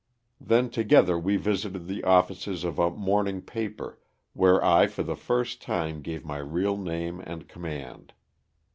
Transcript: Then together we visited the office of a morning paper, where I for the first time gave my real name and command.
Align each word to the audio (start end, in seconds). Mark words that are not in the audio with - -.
Then 0.39 0.71
together 0.71 1.19
we 1.19 1.37
visited 1.37 1.85
the 1.85 2.03
office 2.03 2.63
of 2.63 2.79
a 2.79 2.89
morning 2.89 3.39
paper, 3.39 3.99
where 4.33 4.65
I 4.65 4.87
for 4.87 5.03
the 5.03 5.15
first 5.15 5.61
time 5.61 6.01
gave 6.01 6.25
my 6.25 6.39
real 6.39 6.75
name 6.75 7.19
and 7.19 7.47
command. 7.47 8.11